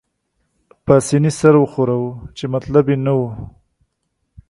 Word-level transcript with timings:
پاسیني 0.85 1.31
سر 1.39 1.53
وښوراوه، 1.59 2.11
چې 2.37 2.45
مطلب 2.53 2.85
يې 2.91 2.97
نه 3.05 3.13
وو. 3.17 3.29